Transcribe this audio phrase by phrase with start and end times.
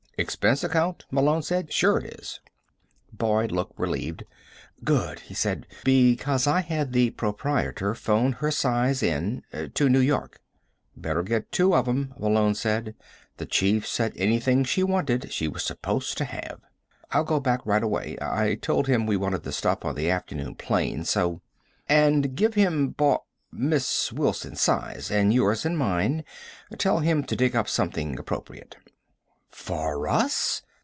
[0.17, 1.73] "Expense account," Malone said.
[1.73, 2.39] "Sure it is."
[3.11, 4.23] Boyd looked relieved.
[4.83, 5.65] "Good," he said.
[5.83, 9.41] "Because I had the proprietor phone her size in,
[9.73, 10.39] to New York."
[10.95, 12.93] "Better get two of 'em," Malone said.
[13.37, 16.59] "The chief said anything she wanted, she was supposed to have."
[17.09, 18.15] "I'll go back right away.
[18.21, 21.41] I told him we wanted the stuff on the afternoon plane, so"
[21.89, 23.21] "And give him Bar...
[23.51, 26.23] Miss Wilson's size, and yours, and mine.
[26.77, 28.75] Tell him to dig up something appropriate."
[29.53, 30.61] "For us?"